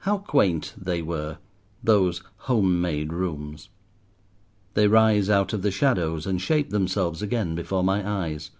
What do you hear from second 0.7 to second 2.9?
they were, those home